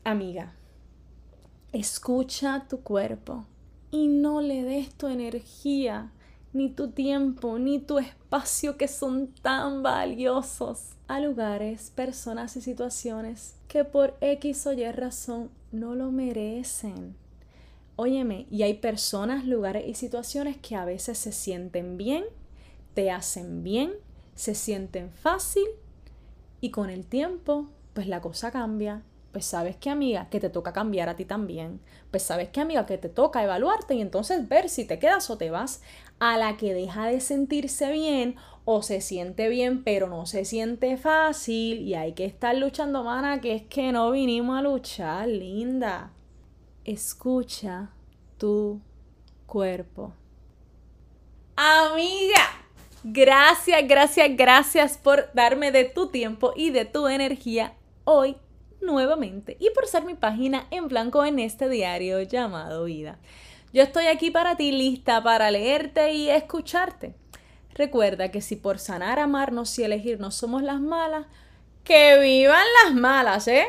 Amiga, 0.04 0.52
escucha 1.72 2.66
tu 2.68 2.82
cuerpo 2.82 3.46
y 3.90 4.08
no 4.08 4.42
le 4.42 4.62
des 4.62 4.92
tu 4.92 5.06
energía 5.08 6.12
ni 6.52 6.68
tu 6.68 6.90
tiempo, 6.90 7.58
ni 7.58 7.78
tu 7.78 7.98
espacio 7.98 8.76
que 8.76 8.88
son 8.88 9.28
tan 9.28 9.82
valiosos 9.82 10.90
a 11.06 11.20
lugares, 11.20 11.92
personas 11.94 12.56
y 12.56 12.60
situaciones 12.60 13.56
que 13.68 13.84
por 13.84 14.16
X 14.20 14.66
o 14.66 14.72
Y 14.72 14.90
razón 14.90 15.50
no 15.72 15.94
lo 15.94 16.10
merecen. 16.10 17.16
Óyeme, 17.96 18.46
y 18.50 18.62
hay 18.62 18.74
personas, 18.74 19.44
lugares 19.44 19.84
y 19.86 19.94
situaciones 19.94 20.56
que 20.56 20.74
a 20.74 20.84
veces 20.84 21.18
se 21.18 21.32
sienten 21.32 21.96
bien, 21.96 22.24
te 22.94 23.10
hacen 23.10 23.62
bien, 23.62 23.92
se 24.34 24.54
sienten 24.54 25.10
fácil 25.10 25.66
y 26.60 26.70
con 26.70 26.90
el 26.90 27.06
tiempo, 27.06 27.66
pues 27.92 28.06
la 28.06 28.20
cosa 28.20 28.50
cambia 28.50 29.02
pues 29.32 29.46
sabes 29.46 29.76
que 29.76 29.90
amiga, 29.90 30.28
que 30.28 30.40
te 30.40 30.50
toca 30.50 30.72
cambiar 30.72 31.08
a 31.08 31.16
ti 31.16 31.24
también. 31.24 31.80
Pues 32.10 32.22
sabes 32.22 32.48
que 32.48 32.60
amiga, 32.60 32.86
que 32.86 32.98
te 32.98 33.08
toca 33.08 33.42
evaluarte 33.42 33.94
y 33.94 34.00
entonces 34.00 34.48
ver 34.48 34.68
si 34.68 34.84
te 34.84 34.98
quedas 34.98 35.30
o 35.30 35.38
te 35.38 35.50
vas 35.50 35.82
a 36.18 36.36
la 36.36 36.56
que 36.56 36.74
deja 36.74 37.06
de 37.06 37.20
sentirse 37.20 37.92
bien 37.92 38.36
o 38.64 38.82
se 38.82 39.00
siente 39.00 39.48
bien 39.48 39.84
pero 39.84 40.08
no 40.08 40.26
se 40.26 40.44
siente 40.44 40.96
fácil 40.96 41.80
y 41.80 41.94
hay 41.94 42.12
que 42.12 42.24
estar 42.24 42.56
luchando, 42.56 43.04
mana, 43.04 43.40
que 43.40 43.54
es 43.54 43.62
que 43.62 43.92
no 43.92 44.10
vinimos 44.10 44.58
a 44.58 44.62
luchar, 44.62 45.28
linda. 45.28 46.12
Escucha 46.84 47.90
tu 48.36 48.80
cuerpo. 49.46 50.12
Amiga, 51.54 52.64
gracias, 53.04 53.86
gracias, 53.86 54.28
gracias 54.36 54.98
por 54.98 55.32
darme 55.34 55.70
de 55.70 55.84
tu 55.84 56.08
tiempo 56.08 56.52
y 56.56 56.70
de 56.70 56.84
tu 56.84 57.06
energía 57.06 57.74
hoy 58.04 58.36
nuevamente 58.82 59.56
y 59.60 59.70
por 59.70 59.86
ser 59.86 60.04
mi 60.04 60.14
página 60.14 60.66
en 60.70 60.88
blanco 60.88 61.24
en 61.24 61.38
este 61.38 61.68
diario 61.68 62.20
llamado 62.22 62.84
Vida. 62.84 63.18
Yo 63.72 63.82
estoy 63.82 64.06
aquí 64.06 64.30
para 64.30 64.56
ti, 64.56 64.72
lista 64.72 65.22
para 65.22 65.50
leerte 65.50 66.12
y 66.12 66.28
escucharte. 66.28 67.14
Recuerda 67.74 68.30
que 68.30 68.40
si 68.40 68.56
por 68.56 68.78
sanar, 68.78 69.18
amarnos 69.18 69.78
y 69.78 69.84
elegirnos 69.84 70.34
somos 70.34 70.62
las 70.62 70.80
malas, 70.80 71.26
que 71.84 72.18
vivan 72.18 72.64
las 72.84 72.94
malas, 72.94 73.48
¿eh? 73.48 73.66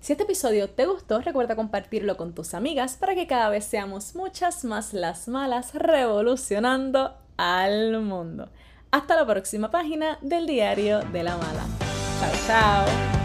Si 0.00 0.12
este 0.12 0.24
episodio 0.24 0.70
te 0.70 0.86
gustó, 0.86 1.20
recuerda 1.20 1.56
compartirlo 1.56 2.16
con 2.16 2.34
tus 2.34 2.54
amigas 2.54 2.96
para 2.96 3.14
que 3.14 3.26
cada 3.26 3.50
vez 3.50 3.64
seamos 3.64 4.14
muchas 4.14 4.64
más 4.64 4.94
las 4.94 5.28
malas 5.28 5.74
revolucionando 5.74 7.16
al 7.36 8.00
mundo. 8.00 8.48
Hasta 8.90 9.16
la 9.16 9.26
próxima 9.26 9.70
página 9.70 10.18
del 10.22 10.46
diario 10.46 11.00
de 11.00 11.22
la 11.22 11.36
mala. 11.36 11.64
Chao, 12.20 12.32
chao. 12.46 13.19